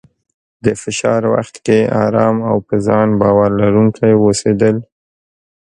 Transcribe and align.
د 0.65 0.67
فشار 0.81 1.21
وخت 1.33 1.55
کې 1.65 1.79
ارام 2.05 2.37
او 2.49 2.57
په 2.67 2.75
ځان 2.87 3.09
باور 3.21 3.49
لرونکی 3.61 4.11
اوسېدل، 4.23 4.77